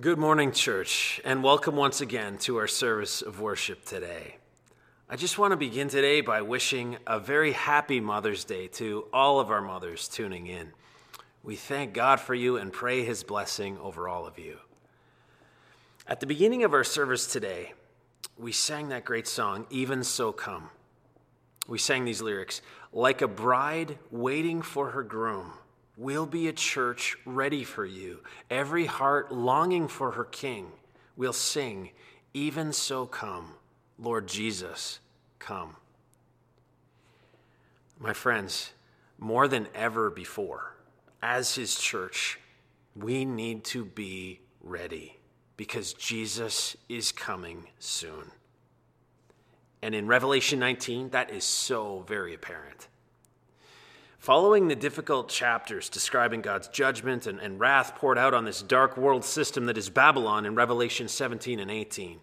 [0.00, 4.36] Good morning, church, and welcome once again to our service of worship today.
[5.10, 9.40] I just want to begin today by wishing a very happy Mother's Day to all
[9.40, 10.68] of our mothers tuning in.
[11.42, 14.58] We thank God for you and pray His blessing over all of you.
[16.06, 17.72] At the beginning of our service today,
[18.38, 20.70] we sang that great song, Even So Come.
[21.66, 22.62] We sang these lyrics
[22.92, 25.54] like a bride waiting for her groom
[25.98, 30.68] We'll be a church ready for you, every heart longing for her King.
[31.16, 31.90] We'll sing,
[32.32, 33.54] Even so come,
[33.98, 35.00] Lord Jesus,
[35.40, 35.74] come.
[37.98, 38.70] My friends,
[39.18, 40.76] more than ever before,
[41.20, 42.38] as his church,
[42.94, 45.18] we need to be ready
[45.56, 48.30] because Jesus is coming soon.
[49.82, 52.86] And in Revelation 19, that is so very apparent.
[54.28, 58.98] Following the difficult chapters describing God's judgment and, and, wrath poured out on this dark
[58.98, 62.20] world system that is Babylon in Revelation 17 and 18,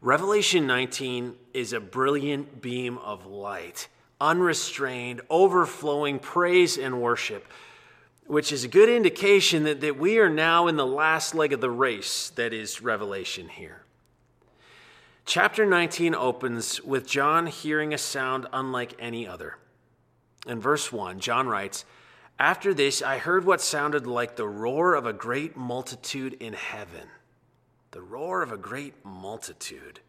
[0.00, 3.88] Revelation 19 is a brilliant beam of light,
[4.22, 7.46] unrestrained, overflowing praise and worship,
[8.26, 11.60] which is a good indication that, that we are now in the last leg of
[11.60, 13.82] the race that is Revelation here.
[15.26, 19.58] Chapter 19 opens with John hearing a sound unlike any other.
[20.46, 21.84] In verse 1, John writes,
[22.38, 27.08] After this, I heard what sounded like the roar of a great multitude in heaven.
[27.92, 30.00] The roar of a great multitude.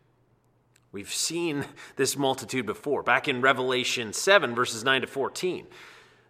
[0.92, 5.68] We've seen this multitude before, back in Revelation 7, verses 9 to 14.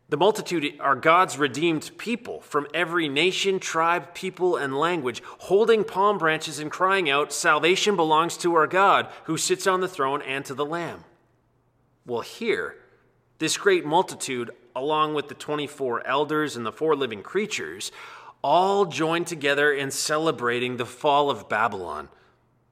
[0.08, 6.20] The multitude are God's redeemed people from every nation, tribe, people, and language, holding palm
[6.20, 10.45] branches and crying out, Salvation belongs to our God, who sits on the throne and
[10.45, 11.06] to the Lamb.
[12.06, 12.76] Well, here,
[13.39, 17.92] this great multitude, along with the 24 elders and the four living creatures,
[18.42, 22.09] all joined together in celebrating the fall of Babylon,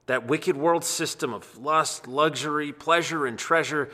[0.06, 3.90] that wicked world system of lust, luxury, pleasure, and treasure,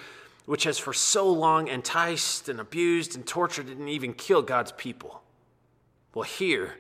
[0.47, 5.23] which has for so long enticed and abused and tortured and even killed God's people.
[6.15, 6.75] Well, here,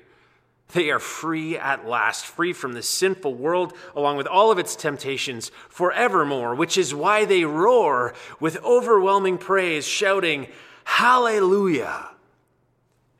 [0.72, 4.76] they are free at last, free from the sinful world, along with all of its
[4.76, 10.48] temptations, forevermore, which is why they roar with overwhelming praise, shouting,
[10.84, 12.10] Hallelujah!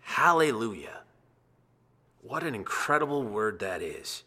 [0.00, 1.00] Hallelujah!
[2.22, 4.24] What an incredible word that is.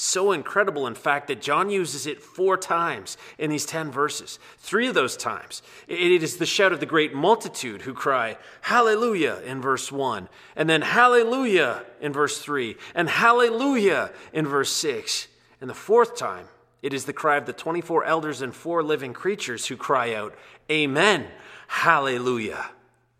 [0.00, 4.38] So incredible, in fact, that John uses it four times in these 10 verses.
[4.58, 9.40] Three of those times, it is the shout of the great multitude who cry, Hallelujah,
[9.44, 15.26] in verse 1, and then Hallelujah in verse 3, and Hallelujah in verse 6.
[15.60, 16.46] And the fourth time,
[16.80, 20.32] it is the cry of the 24 elders and four living creatures who cry out,
[20.70, 21.26] Amen,
[21.66, 22.70] Hallelujah,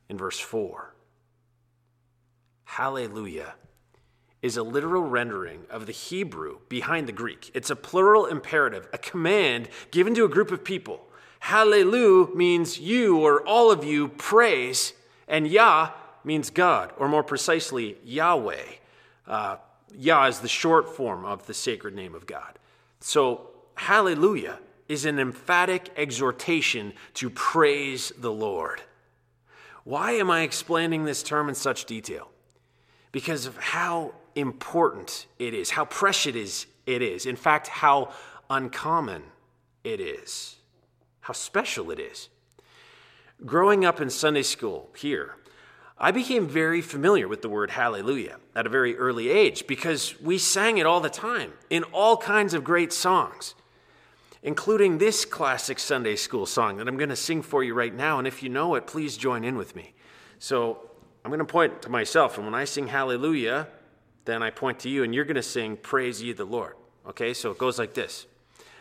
[0.08, 0.94] in verse 4.
[2.62, 3.54] Hallelujah
[4.42, 7.50] is a literal rendering of the Hebrew behind the Greek.
[7.54, 11.00] It's a plural imperative, a command given to a group of people.
[11.40, 14.92] Hallelujah means you or all of you praise,
[15.26, 15.92] and Yah
[16.24, 18.64] means God, or more precisely, Yahweh.
[19.26, 19.56] Uh,
[19.96, 22.58] Yah is the short form of the sacred name of God.
[23.00, 28.82] So, hallelujah is an emphatic exhortation to praise the Lord.
[29.84, 32.30] Why am I explaining this term in such detail?
[33.12, 37.26] Because of how important it is, how precious it is.
[37.26, 38.12] In fact, how
[38.50, 39.22] uncommon
[39.84, 40.56] it is,
[41.20, 42.28] how special it is.
[43.44, 45.36] Growing up in Sunday school here,
[45.96, 50.38] I became very familiar with the word hallelujah at a very early age because we
[50.38, 53.54] sang it all the time in all kinds of great songs,
[54.42, 58.18] including this classic Sunday school song that I'm going to sing for you right now.
[58.18, 59.94] And if you know it, please join in with me.
[60.38, 60.88] So
[61.24, 63.66] I'm going to point to myself, and when I sing hallelujah,
[64.28, 66.74] then I point to you and you're going to sing Praise Ye the Lord.
[67.08, 68.26] Okay, so it goes like this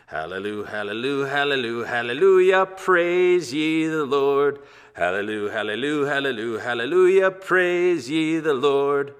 [0.06, 4.60] Hallelujah, hallelujah, hallelujah, hallelujah, praise ye the Lord.
[4.94, 9.14] Hallelujah, hallelujah, hallelujah, hallelujah, praise ye the Lord.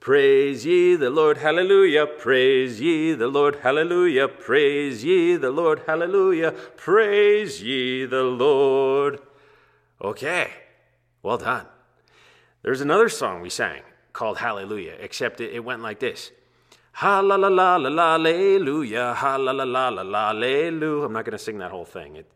[0.00, 6.52] Praise ye the Lord, hallelujah, praise ye the Lord, hallelujah, praise ye the Lord, hallelujah,
[6.76, 9.20] praise ye the Lord.
[10.02, 10.50] Okay,
[11.22, 11.66] well done.
[12.62, 13.82] There's another song we sang
[14.14, 16.30] called Hallelujah, except it, it went like this.
[16.92, 21.04] Hallelujah, hallelujah.
[21.04, 22.16] I'm not going to sing that whole thing.
[22.16, 22.30] It,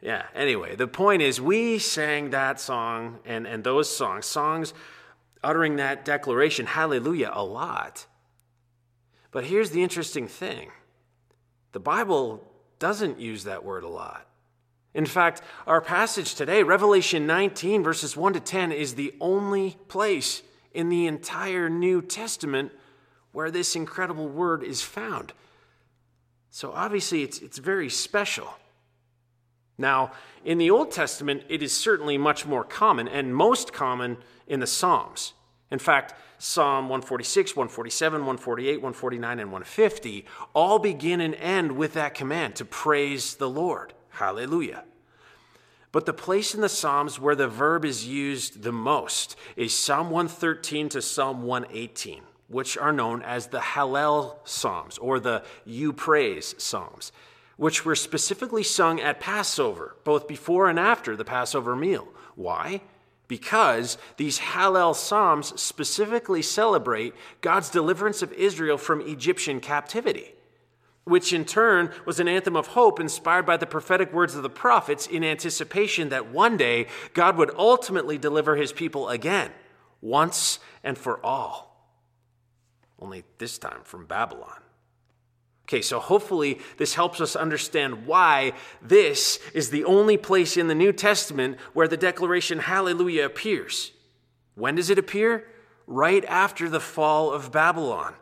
[0.00, 4.72] yeah, anyway, the point is we sang that song and, and those songs, songs
[5.42, 8.06] uttering that declaration, hallelujah, a lot.
[9.30, 10.70] But here's the interesting thing
[11.72, 12.46] the Bible
[12.78, 14.26] doesn't use that word a lot.
[14.92, 20.42] In fact, our passage today, Revelation 19, verses 1 to 10, is the only place
[20.72, 22.72] in the entire New Testament
[23.32, 25.32] where this incredible word is found.
[26.50, 28.54] So obviously, it's, it's very special.
[29.78, 30.12] Now,
[30.44, 34.66] in the Old Testament, it is certainly much more common and most common in the
[34.66, 35.32] Psalms.
[35.70, 42.14] In fact, Psalm 146, 147, 148, 149, and 150 all begin and end with that
[42.14, 43.94] command to praise the Lord.
[44.08, 44.84] Hallelujah.
[45.92, 50.10] But the place in the Psalms where the verb is used the most is Psalm
[50.10, 56.54] 113 to Psalm 118, which are known as the Hallel Psalms or the You Praise
[56.58, 57.10] Psalms,
[57.56, 62.06] which were specifically sung at Passover, both before and after the Passover meal.
[62.36, 62.82] Why?
[63.26, 70.34] Because these Hallel Psalms specifically celebrate God's deliverance of Israel from Egyptian captivity
[71.10, 74.48] which in turn was an anthem of hope inspired by the prophetic words of the
[74.48, 79.50] prophets in anticipation that one day God would ultimately deliver his people again,
[80.00, 81.92] once and for all.
[82.98, 84.60] Only this time from Babylon.
[85.70, 88.52] Okay, so hopefully this helps us understand why
[88.82, 93.92] this is the only place in the New Testament where the declaration hallelujah appears.
[94.56, 95.46] When does it appear?
[95.86, 98.14] Right after the fall of Babylon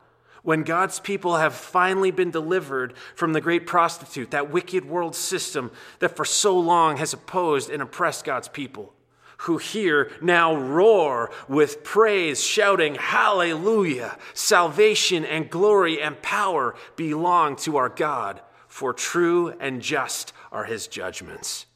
[0.43, 5.71] when God's people have finally been delivered from the great prostitute, that wicked world system
[5.99, 8.95] that for so long has opposed and oppressed God's people,
[9.39, 14.19] who here now roar with praise, shouting, Hallelujah!
[14.35, 20.87] Salvation and glory and power belong to our God, for true and just are his
[20.87, 21.67] judgments.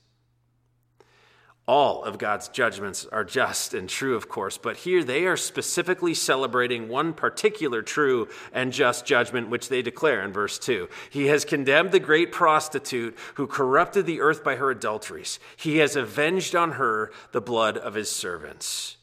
[1.73, 6.13] All of God's judgments are just and true, of course, but here they are specifically
[6.13, 10.87] celebrating one particular true and just judgment, which they declare in verse 2.
[11.09, 15.39] He has condemned the great prostitute who corrupted the earth by her adulteries.
[15.57, 18.99] He has avenged on her the blood of his servants.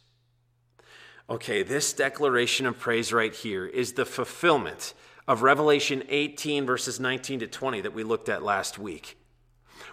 [1.27, 4.93] Okay, this declaration of praise right here is the fulfillment
[5.27, 9.18] of Revelation 18, verses 19 to 20 that we looked at last week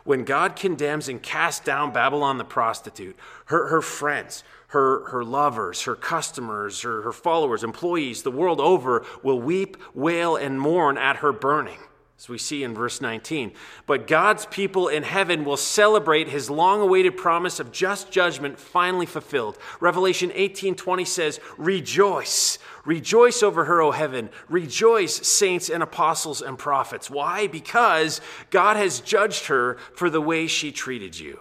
[0.06, 3.16] when God condemns and casts down Babylon the prostitute,
[3.46, 9.04] her, her friends, her, her lovers, her customers, her, her followers, employees, the world over
[9.22, 11.78] will weep, wail, and mourn at her burning
[12.18, 13.52] as we see in verse 19.
[13.86, 19.04] But God's people in heaven will celebrate his long awaited promise of just judgment finally
[19.04, 19.58] fulfilled.
[19.80, 24.30] Revelation 18:20 says, "Rejoice, rejoice over her, O heaven.
[24.48, 27.46] Rejoice, saints and apostles and prophets." Why?
[27.46, 31.40] Because God has judged her for the way she treated you.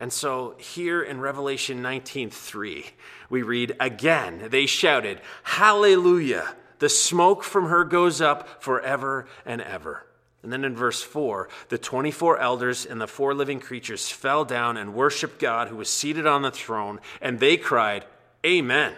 [0.00, 2.92] And so here in Revelation 19:3,
[3.30, 10.04] we read again, they shouted, "Hallelujah!" The smoke from her goes up forever and ever.
[10.42, 14.76] And then in verse 4, the 24 elders and the four living creatures fell down
[14.76, 18.04] and worshiped God who was seated on the throne, and they cried,
[18.46, 18.94] Amen.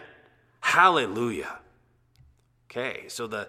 [0.60, 1.58] Hallelujah.
[2.70, 3.48] Okay, so the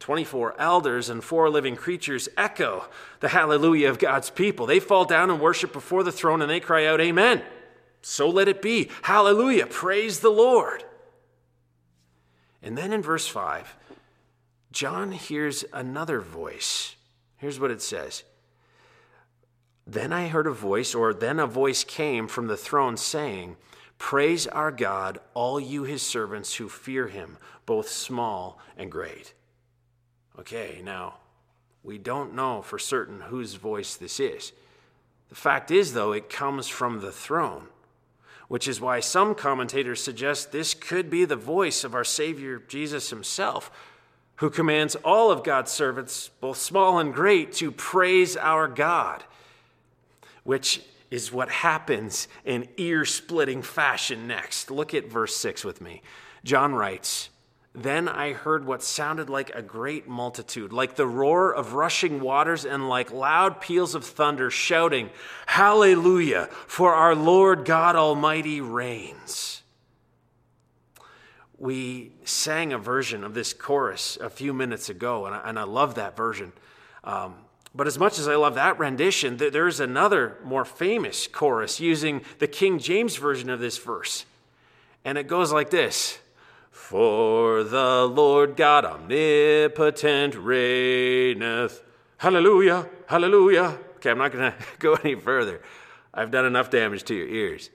[0.00, 2.86] 24 elders and four living creatures echo
[3.20, 4.66] the hallelujah of God's people.
[4.66, 7.42] They fall down and worship before the throne and they cry out, Amen.
[8.02, 8.90] So let it be.
[9.02, 9.66] Hallelujah.
[9.66, 10.84] Praise the Lord.
[12.62, 13.76] And then in verse 5,
[14.72, 16.96] John hears another voice.
[17.36, 18.24] Here's what it says
[19.86, 23.56] Then I heard a voice, or then a voice came from the throne saying,
[23.98, 27.36] Praise our God, all you his servants who fear him,
[27.66, 29.34] both small and great.
[30.38, 31.16] Okay, now,
[31.82, 34.52] we don't know for certain whose voice this is.
[35.28, 37.68] The fact is, though, it comes from the throne
[38.50, 43.10] which is why some commentators suggest this could be the voice of our Savior Jesus
[43.10, 43.70] himself,
[44.38, 49.22] who commands all of God's servants, both small and great, to praise our God,
[50.42, 54.68] which is what happens in ear splitting fashion next.
[54.68, 56.02] Look at verse 6 with me.
[56.42, 57.30] John writes,
[57.74, 62.64] then I heard what sounded like a great multitude, like the roar of rushing waters
[62.64, 65.10] and like loud peals of thunder, shouting,
[65.46, 69.62] Hallelujah, for our Lord God Almighty reigns.
[71.58, 75.64] We sang a version of this chorus a few minutes ago, and I, and I
[75.64, 76.52] love that version.
[77.04, 77.34] Um,
[77.72, 82.48] but as much as I love that rendition, there's another more famous chorus using the
[82.48, 84.24] King James version of this verse.
[85.04, 86.18] And it goes like this.
[86.70, 91.82] For the Lord God omnipotent reigneth.
[92.18, 93.78] Hallelujah, hallelujah.
[93.96, 95.60] Okay, I'm not going to go any further.
[96.12, 97.70] I've done enough damage to your ears.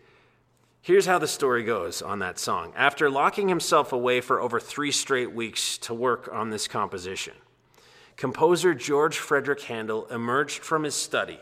[0.81, 2.73] Here's how the story goes on that song.
[2.75, 7.33] After locking himself away for over three straight weeks to work on this composition,
[8.17, 11.39] composer George Frederick Handel emerged from his study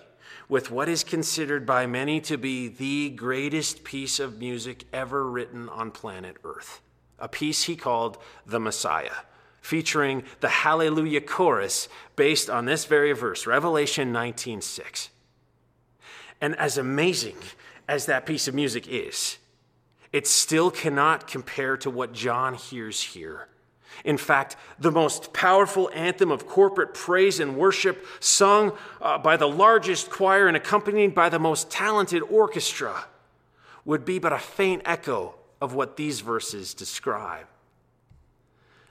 [0.48, 5.68] with what is considered by many to be the greatest piece of music ever written
[5.70, 6.83] on planet Earth
[7.20, 9.24] a piece he called the Messiah,
[9.62, 15.10] featuring the Hallelujah chorus based on this very verse, Revelation 19:6.
[16.42, 17.38] And as amazing
[17.88, 19.38] as that piece of music is,
[20.12, 23.48] it still cannot compare to what John hears here.
[24.04, 29.48] In fact, the most powerful anthem of corporate praise and worship, sung uh, by the
[29.48, 33.06] largest choir and accompanied by the most talented orchestra,
[33.86, 37.46] would be but a faint echo of what these verses describe.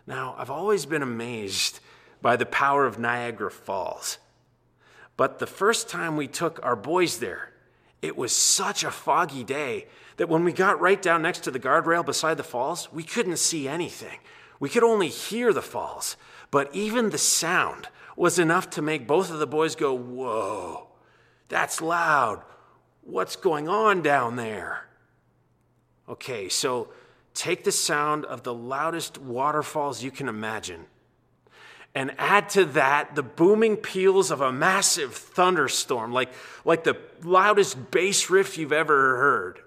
[0.07, 1.81] Now, I've always been amazed
[2.23, 4.17] by the power of Niagara Falls.
[5.19, 7.53] But the first time we took our boys there,
[8.01, 9.87] it was such a foggy day
[10.17, 13.37] that when we got right down next to the guardrail beside the falls, we couldn't
[13.37, 14.21] see anything.
[14.59, 16.17] We could only hear the falls,
[16.51, 20.87] but even the sound was enough to make both of the boys go, Whoa,
[21.51, 22.43] that's loud.
[23.03, 24.87] What's going on down there?
[26.09, 26.89] Okay, so
[27.35, 30.87] take the sound of the loudest waterfalls you can imagine
[31.95, 36.33] and add to that the booming peals of a massive thunderstorm, like,
[36.65, 39.59] like the loudest bass riff you've ever heard.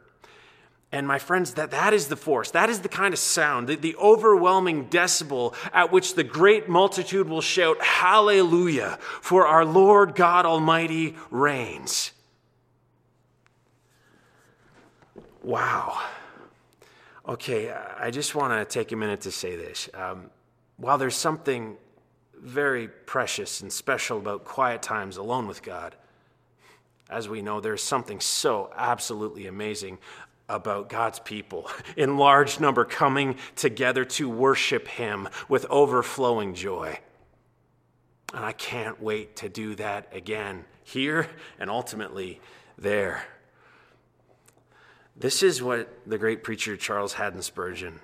[0.91, 2.51] And my friends, that, that is the force.
[2.51, 7.27] That is the kind of sound, the, the overwhelming decibel at which the great multitude
[7.27, 12.11] will shout, Hallelujah, for our Lord God Almighty reigns.
[15.43, 16.01] Wow.
[17.27, 19.89] Okay, I just want to take a minute to say this.
[19.95, 20.29] Um,
[20.77, 21.75] while there's something
[22.39, 25.95] very precious and special about quiet times alone with God,
[27.09, 29.97] as we know, there's something so absolutely amazing
[30.49, 31.67] about God's people
[31.97, 36.99] in large number coming together to worship Him with overflowing joy.
[38.35, 41.27] And I can't wait to do that again here
[41.57, 42.39] and ultimately
[42.77, 43.23] there.
[45.17, 48.01] This is what the great preacher Charles Haddon Spurgeon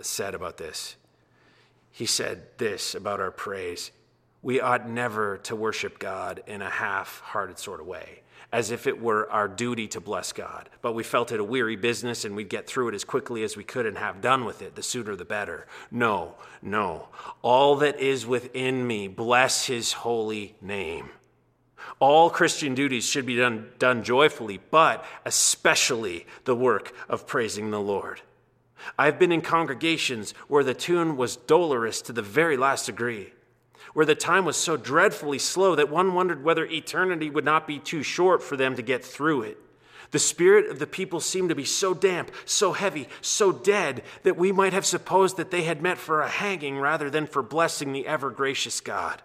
[0.00, 0.96] said about this.
[1.92, 3.92] He said this about our praise
[4.42, 8.22] We ought never to worship God in a half hearted sort of way,
[8.52, 10.70] as if it were our duty to bless God.
[10.82, 13.56] But we felt it a weary business and we'd get through it as quickly as
[13.56, 15.68] we could and have done with it, the sooner the better.
[15.92, 17.10] No, no.
[17.42, 21.10] All that is within me, bless his holy name.
[22.00, 27.80] All Christian duties should be done, done joyfully, but especially the work of praising the
[27.80, 28.20] Lord.
[28.98, 33.32] I've been in congregations where the tune was dolorous to the very last degree,
[33.94, 37.78] where the time was so dreadfully slow that one wondered whether eternity would not be
[37.78, 39.58] too short for them to get through it.
[40.10, 44.36] The spirit of the people seemed to be so damp, so heavy, so dead that
[44.36, 47.92] we might have supposed that they had met for a hanging rather than for blessing
[47.92, 49.22] the ever gracious God.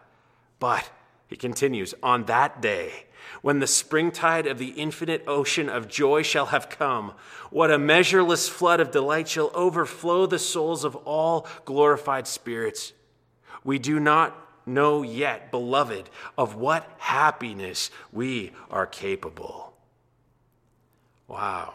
[0.60, 0.90] But
[1.30, 3.06] he continues, On that day,
[3.42, 7.14] when the springtide of the infinite ocean of joy shall have come,
[7.52, 12.94] what a measureless flood of delight shall overflow the souls of all glorified spirits.
[13.64, 19.74] We do not know yet, beloved, of what happiness we are capable.
[21.28, 21.74] Wow.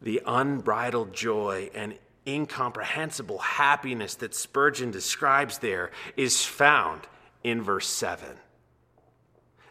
[0.00, 1.94] The unbridled joy and
[2.26, 7.06] incomprehensible happiness that Spurgeon describes there is found
[7.44, 8.38] in verse 7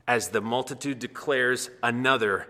[0.08, 2.48] as the multitude declares another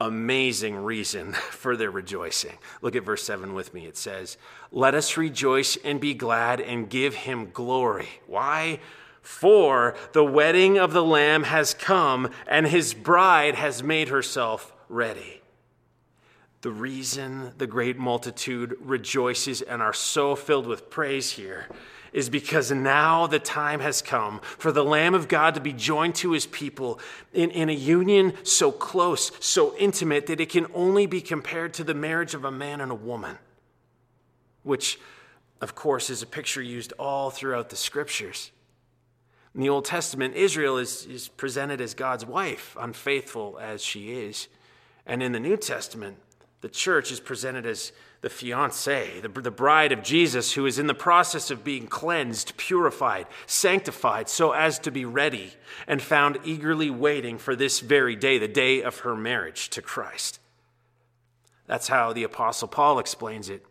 [0.00, 2.58] amazing reason for their rejoicing.
[2.82, 3.86] Look at verse 7 with me.
[3.86, 4.36] It says,
[4.70, 8.08] Let us rejoice and be glad and give him glory.
[8.26, 8.80] Why?
[9.22, 15.39] For the wedding of the Lamb has come, and his bride has made herself ready.
[16.62, 21.66] The reason the great multitude rejoices and are so filled with praise here
[22.12, 26.16] is because now the time has come for the Lamb of God to be joined
[26.16, 26.98] to his people
[27.32, 31.84] in, in a union so close, so intimate, that it can only be compared to
[31.84, 33.38] the marriage of a man and a woman,
[34.64, 34.98] which,
[35.60, 38.50] of course, is a picture used all throughout the scriptures.
[39.54, 44.48] In the Old Testament, Israel is, is presented as God's wife, unfaithful as she is.
[45.06, 46.18] And in the New Testament,
[46.60, 50.86] the church is presented as the fiancee, the, the bride of Jesus, who is in
[50.86, 55.54] the process of being cleansed, purified, sanctified, so as to be ready
[55.86, 60.38] and found eagerly waiting for this very day, the day of her marriage to Christ.
[61.66, 63.64] That's how the Apostle Paul explains it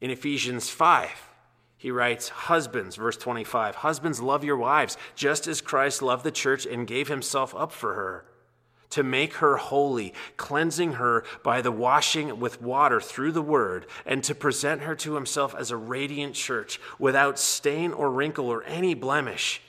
[0.00, 1.30] in Ephesians 5.
[1.76, 6.64] He writes, Husbands, verse 25, Husbands, love your wives, just as Christ loved the church
[6.64, 8.24] and gave himself up for her
[8.94, 14.22] to make her holy, cleansing her by the washing with water through the word, and
[14.22, 18.94] to present her to himself as a radiant church without stain or wrinkle or any
[18.94, 19.60] blemish,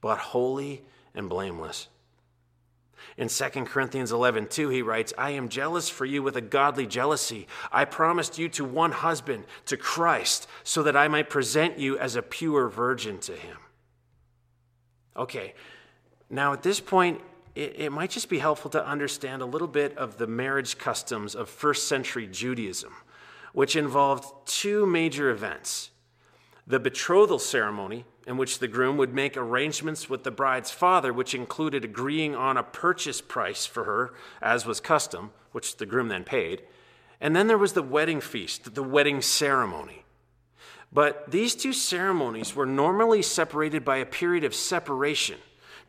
[0.00, 0.82] but holy
[1.14, 1.88] and blameless.
[3.18, 6.86] In 2 Corinthians 11, 2, he writes, I am jealous for you with a godly
[6.86, 7.46] jealousy.
[7.70, 12.16] I promised you to one husband, to Christ, so that I might present you as
[12.16, 13.58] a pure virgin to him.
[15.14, 15.52] Okay,
[16.30, 17.20] now at this point,
[17.60, 21.34] it, it might just be helpful to understand a little bit of the marriage customs
[21.34, 22.94] of first century Judaism,
[23.52, 25.90] which involved two major events
[26.66, 31.34] the betrothal ceremony, in which the groom would make arrangements with the bride's father, which
[31.34, 36.22] included agreeing on a purchase price for her, as was custom, which the groom then
[36.22, 36.62] paid.
[37.20, 40.04] And then there was the wedding feast, the wedding ceremony.
[40.92, 45.38] But these two ceremonies were normally separated by a period of separation,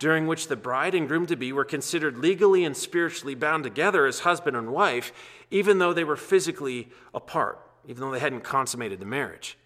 [0.01, 4.08] during which the bride and groom to be were considered legally and spiritually bound together
[4.08, 5.13] as husband and wife,
[5.51, 9.60] even though they were physically apart, even though they hadn't consummated the marriage.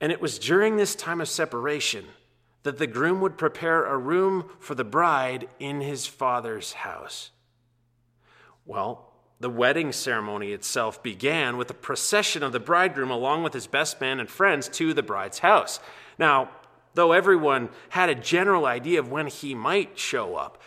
[0.00, 2.06] And it was during this time of separation
[2.62, 7.30] that the groom would prepare a room for the bride in his father's house.
[8.64, 13.66] Well, the wedding ceremony itself began with a procession of the bridegroom along with his
[13.66, 15.78] best man and friends to the bride's house.
[16.18, 16.48] Now,
[16.94, 20.60] though everyone had a general idea of when he might show up,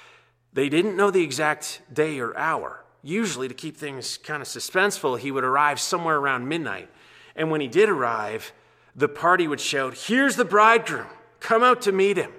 [0.53, 2.83] they didn't know the exact day or hour.
[3.03, 6.89] Usually, to keep things kind of suspenseful, he would arrive somewhere around midnight.
[7.35, 8.51] And when he did arrive,
[8.95, 11.07] the party would shout, Here's the bridegroom,
[11.39, 12.31] come out to meet him.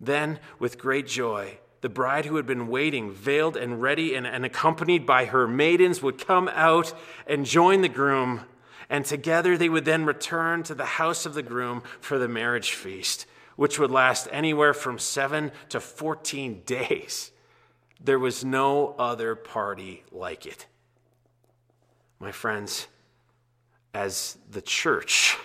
[0.00, 4.44] Then, with great joy, the bride who had been waiting, veiled and ready and, and,
[4.44, 6.92] accompanied by her maidens, would come out
[7.26, 8.42] and join the groom,
[8.88, 12.72] and together they would then return to the house of the groom for the marriage
[12.72, 13.26] feast,
[13.56, 17.32] which would last anywhere from seven to 14 days.
[18.00, 20.66] There was no other party like it.
[22.18, 22.86] My friends,
[23.96, 25.36] as the church.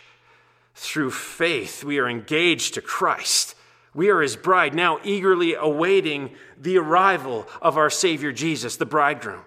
[0.75, 3.55] Through faith, we are engaged to Christ.
[3.93, 9.41] We are his bride, now eagerly awaiting the arrival of our Savior Jesus, the bridegroom.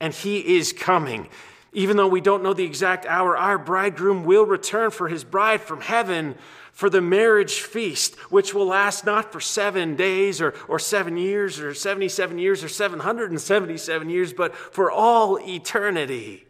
[0.00, 1.28] And he is coming.
[1.72, 5.60] Even though we don't know the exact hour, our bridegroom will return for his bride
[5.60, 6.34] from heaven
[6.72, 11.60] for the marriage feast, which will last not for seven days or, or seven years
[11.60, 16.46] or 77 years or 777 years, but for all eternity.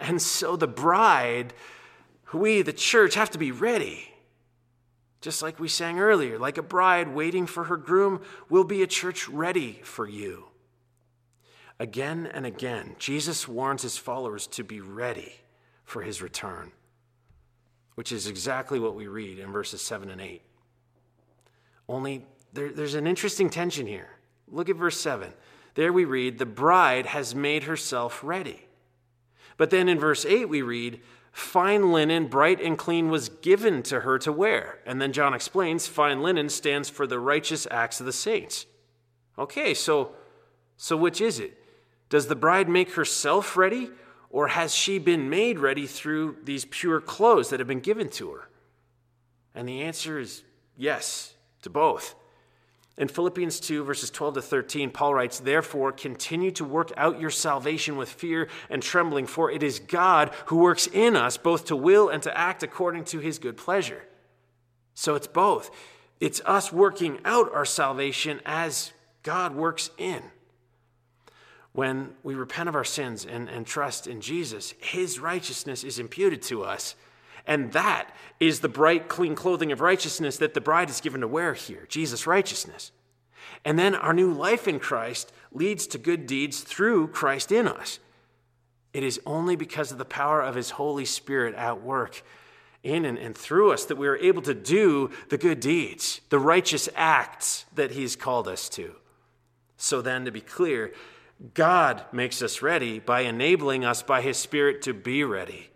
[0.00, 1.52] And so the bride,
[2.32, 4.10] we, the church, have to be ready.
[5.20, 8.86] Just like we sang earlier, like a bride waiting for her groom, will be a
[8.86, 10.44] church ready for you.
[11.80, 15.34] Again and again, Jesus warns his followers to be ready
[15.84, 16.72] for his return,
[17.94, 20.42] which is exactly what we read in verses 7 and 8.
[21.88, 24.08] Only there, there's an interesting tension here.
[24.48, 25.32] Look at verse 7.
[25.74, 28.66] There we read, The bride has made herself ready.
[29.56, 31.00] But then in verse 8, we read,
[31.32, 34.78] Fine linen, bright and clean, was given to her to wear.
[34.86, 38.66] And then John explains, fine linen stands for the righteous acts of the saints.
[39.36, 40.12] Okay, so,
[40.76, 41.58] so which is it?
[42.08, 43.90] Does the bride make herself ready,
[44.30, 48.32] or has she been made ready through these pure clothes that have been given to
[48.32, 48.48] her?
[49.54, 50.42] And the answer is
[50.76, 52.14] yes to both.
[52.96, 57.30] In Philippians 2, verses 12 to 13, Paul writes, Therefore, continue to work out your
[57.30, 61.76] salvation with fear and trembling, for it is God who works in us both to
[61.76, 64.04] will and to act according to his good pleasure.
[64.94, 65.70] So it's both.
[66.20, 68.92] It's us working out our salvation as
[69.24, 70.22] God works in.
[71.74, 76.40] When we repent of our sins and, and trust in Jesus, his righteousness is imputed
[76.42, 76.94] to us.
[77.48, 81.28] And that is the bright, clean clothing of righteousness that the bride is given to
[81.28, 82.92] wear here Jesus' righteousness.
[83.64, 87.98] And then our new life in Christ leads to good deeds through Christ in us.
[88.92, 92.22] It is only because of the power of His Holy Spirit at work
[92.84, 96.38] in and, and through us that we are able to do the good deeds, the
[96.38, 98.94] righteous acts that He's called us to.
[99.76, 100.92] So then, to be clear,
[101.52, 105.70] God makes us ready by enabling us by His Spirit to be ready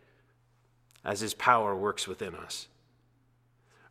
[1.08, 2.68] as his power works within us.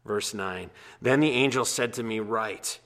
[0.05, 0.69] Verse 9
[1.01, 2.79] Then the angel said to me, Write,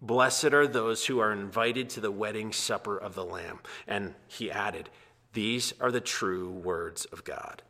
[0.00, 3.60] blessed are those who are invited to the wedding supper of the Lamb.
[3.86, 4.90] And he added,
[5.32, 7.62] These are the true words of God.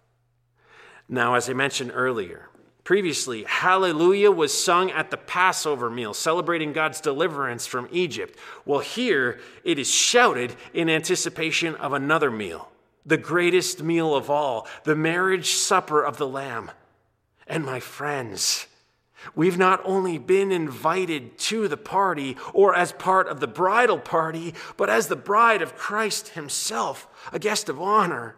[1.08, 2.50] Now, as I mentioned earlier,
[2.88, 8.38] previously, Hallelujah was sung at the Passover meal, celebrating God's deliverance from Egypt.
[8.64, 12.72] Well, here it is shouted in anticipation of another meal
[13.04, 16.70] the greatest meal of all, the marriage supper of the Lamb.
[17.46, 18.66] And my friends,
[19.34, 24.54] we've not only been invited to the party or as part of the bridal party,
[24.78, 28.34] but as the bride of Christ Himself, a guest of honor.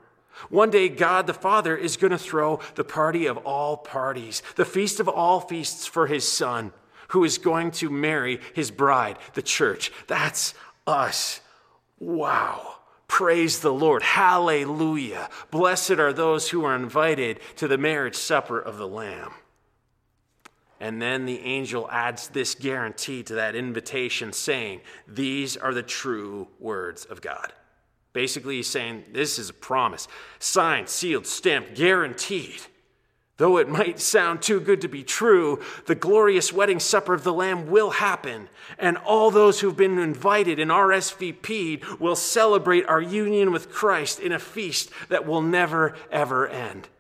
[0.49, 4.65] One day, God the Father is going to throw the party of all parties, the
[4.65, 6.73] feast of all feasts for His Son,
[7.11, 9.93] who is going to marry his bride, the church.
[10.07, 10.55] That's
[10.87, 11.41] us.
[11.99, 12.77] Wow.
[13.09, 14.03] Praise the Lord.
[14.03, 15.29] Hallelujah.
[15.51, 19.33] Blessed are those who are invited to the marriage supper of the Lamb.
[20.79, 26.49] And then the angel adds this guarantee to that invitation, saying, These are the true
[26.59, 27.53] words of God.
[28.13, 32.63] Basically, he's saying, This is a promise, signed, sealed, stamped, guaranteed.
[33.41, 37.33] Though it might sound too good to be true, the glorious wedding supper of the
[37.33, 43.51] Lamb will happen, and all those who've been invited and RSVP'd will celebrate our union
[43.51, 46.91] with Christ in a feast that will never, ever end.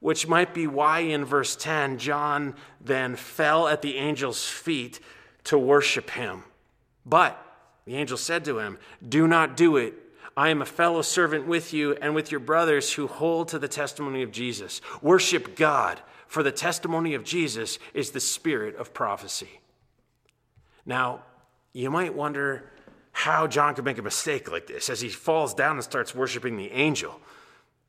[0.00, 5.00] Which might be why in verse 10, John then fell at the angel's feet
[5.44, 6.44] to worship him.
[7.04, 7.45] But
[7.86, 9.94] the angel said to him, Do not do it
[10.36, 13.68] I am a fellow servant with you and with your brothers who hold to the
[13.68, 14.82] testimony of Jesus.
[15.00, 19.60] Worship God, for the testimony of Jesus is the spirit of prophecy.
[20.84, 21.22] Now,
[21.72, 22.70] you might wonder
[23.12, 26.58] how John could make a mistake like this as he falls down and starts worshiping
[26.58, 27.18] the angel.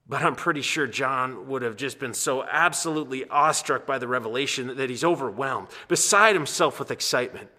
[0.07, 4.77] But I'm pretty sure John would have just been so absolutely awestruck by the revelation
[4.77, 7.49] that he's overwhelmed, beside himself with excitement.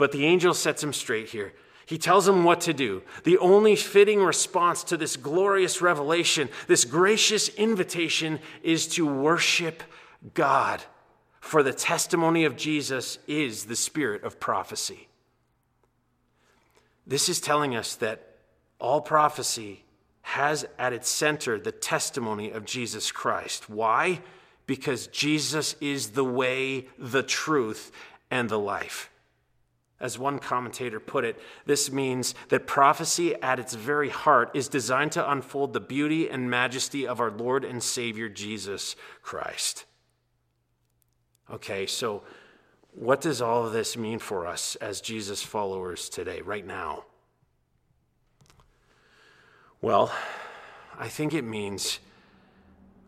[0.00, 1.52] But the angel sets him straight here.
[1.84, 3.02] He tells him what to do.
[3.24, 9.82] The only fitting response to this glorious revelation, this gracious invitation, is to worship
[10.32, 10.80] God.
[11.42, 15.08] For the testimony of Jesus is the spirit of prophecy.
[17.06, 18.38] This is telling us that
[18.78, 19.84] all prophecy
[20.22, 23.68] has at its center the testimony of Jesus Christ.
[23.68, 24.22] Why?
[24.64, 27.92] Because Jesus is the way, the truth,
[28.30, 29.10] and the life.
[30.00, 35.12] As one commentator put it, this means that prophecy at its very heart is designed
[35.12, 39.84] to unfold the beauty and majesty of our Lord and Savior Jesus Christ.
[41.50, 42.22] Okay, so
[42.92, 47.04] what does all of this mean for us as Jesus followers today, right now?
[49.82, 50.12] Well,
[50.98, 51.98] I think it means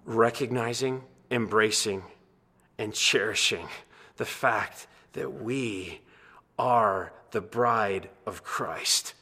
[0.05, 2.02] recognizing, embracing,
[2.78, 3.68] and cherishing
[4.16, 6.00] the fact that we
[6.62, 9.14] are the bride of Christ.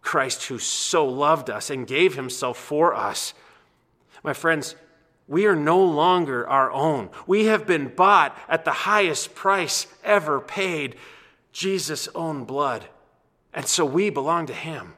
[0.00, 3.34] Christ who so loved us and gave himself for us.
[4.22, 4.76] My friends,
[5.26, 7.10] we are no longer our own.
[7.26, 10.94] We have been bought at the highest price ever paid
[11.50, 12.84] Jesus' own blood.
[13.52, 14.94] And so we belong to him.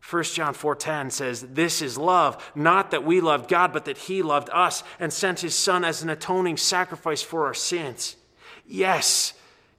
[0.00, 4.22] 1 John 4:10 says, "This is love, not that we loved God, but that he
[4.22, 8.14] loved us and sent his son as an atoning sacrifice for our sins."
[8.64, 9.32] Yes,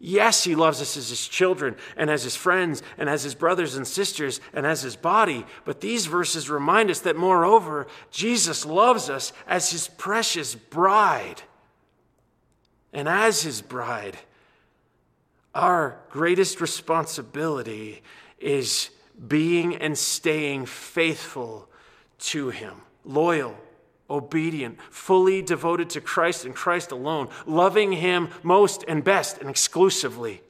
[0.07, 3.75] Yes, he loves us as his children and as his friends and as his brothers
[3.75, 5.47] and sisters and as his body.
[5.63, 11.41] But these verses remind us that, moreover, Jesus loves us as his precious bride.
[12.93, 14.19] And as his bride,
[15.55, 18.03] our greatest responsibility
[18.37, 18.91] is
[19.27, 21.67] being and staying faithful
[22.19, 23.57] to him, loyal
[24.09, 30.41] obedient, fully devoted to Christ and Christ alone, loving Him most and best and exclusively.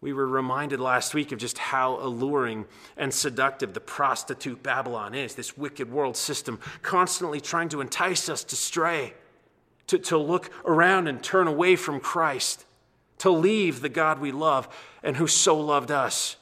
[0.00, 5.36] We were reminded last week of just how alluring and seductive the prostitute Babylon is,
[5.36, 9.14] this wicked world system, constantly trying to entice us to stray,
[9.86, 12.64] to, to look around and turn away from Christ,
[13.18, 14.68] to leave the God we love
[15.04, 16.36] and who so loved us.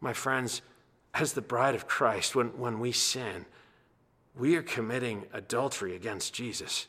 [0.00, 0.62] My friends,
[1.14, 3.46] as the bride of Christ, when, when we sin,
[4.38, 6.86] we are committing adultery against Jesus.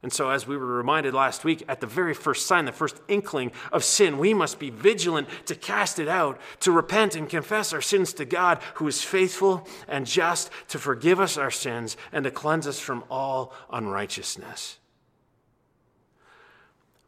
[0.00, 3.00] And so, as we were reminded last week, at the very first sign, the first
[3.08, 7.72] inkling of sin, we must be vigilant to cast it out, to repent and confess
[7.72, 12.24] our sins to God, who is faithful and just to forgive us our sins and
[12.24, 14.78] to cleanse us from all unrighteousness.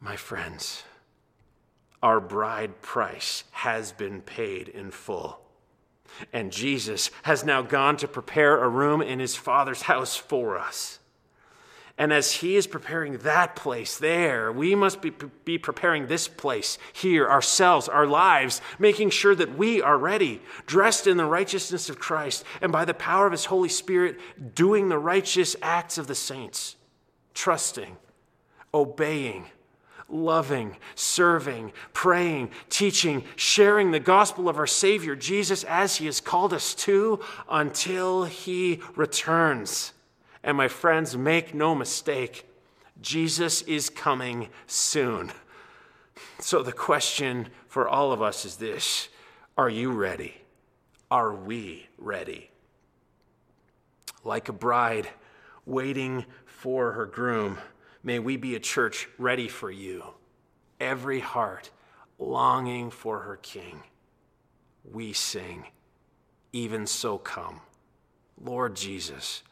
[0.01, 0.83] My friends,
[2.03, 5.41] our bride price has been paid in full.
[6.33, 10.99] And Jesus has now gone to prepare a room in his Father's house for us.
[12.01, 15.13] And as he is preparing that place there, we must be,
[15.45, 21.07] be preparing this place here, ourselves, our lives, making sure that we are ready, dressed
[21.07, 24.19] in the righteousness of Christ, and by the power of his Holy Spirit,
[24.55, 26.77] doing the righteous acts of the saints,
[27.35, 27.99] trusting,
[28.73, 29.45] obeying
[30.11, 36.53] loving, serving, praying, teaching, sharing the gospel of our Savior Jesus as He has called
[36.53, 39.93] us to until He returns.
[40.43, 42.47] And my friends, make no mistake,
[43.01, 45.33] Jesus is coming soon.
[46.39, 49.09] So the question for all of us is this
[49.57, 50.35] Are you ready?
[51.11, 52.51] Are we ready?
[54.25, 55.09] Like a bride
[55.67, 57.59] waiting for her groom
[58.03, 60.03] May we be a church ready for you,
[60.81, 61.71] every heart
[62.19, 63.83] longing for her King.
[64.85, 65.67] We sing,
[66.53, 67.61] Even so come.
[68.43, 69.43] Lord Jesus,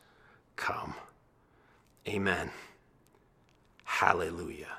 [0.57, 0.95] come.
[2.07, 2.51] Amen.
[3.85, 4.79] Hallelujah.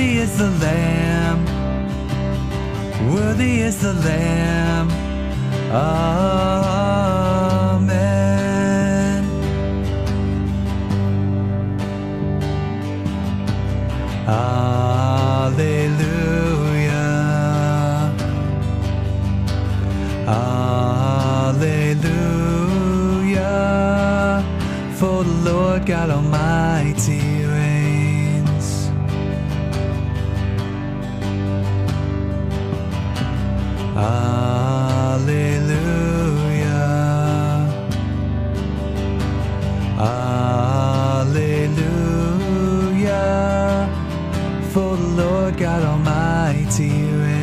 [0.00, 1.44] Worthy is the Lamb.
[3.12, 4.88] Worthy is the Lamb.
[5.70, 7.09] Oh.
[44.72, 47.39] for the Lord God Almighty reigns.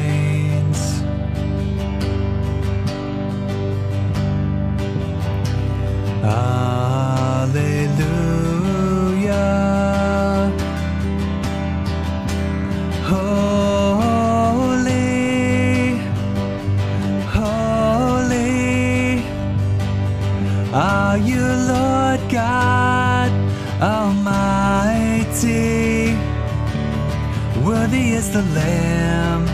[28.18, 29.46] is the Lamb,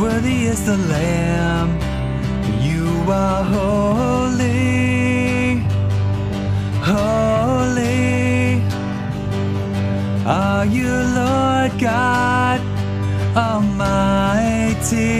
[0.00, 1.70] worthy is the Lamb,
[2.62, 4.84] you are holy,
[6.90, 8.62] holy.
[10.24, 12.60] Are you Lord God
[13.36, 15.18] Almighty?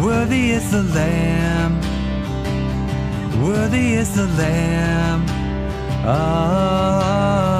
[0.00, 1.72] Worthy is the Lamb,
[3.42, 5.22] worthy is the Lamb.
[6.06, 7.57] Oh.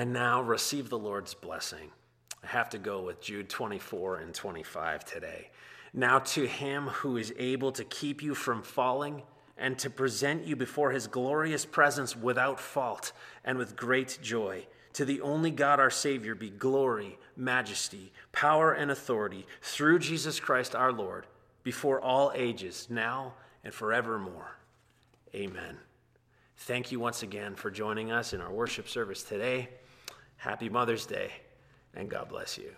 [0.00, 1.90] And now receive the Lord's blessing.
[2.42, 5.50] I have to go with Jude 24 and 25 today.
[5.92, 9.24] Now, to him who is able to keep you from falling
[9.58, 13.12] and to present you before his glorious presence without fault
[13.44, 18.90] and with great joy, to the only God our Savior be glory, majesty, power, and
[18.90, 21.26] authority through Jesus Christ our Lord,
[21.62, 24.56] before all ages, now and forevermore.
[25.34, 25.76] Amen.
[26.56, 29.68] Thank you once again for joining us in our worship service today.
[30.40, 31.30] Happy Mother's Day,
[31.92, 32.74] and God bless you.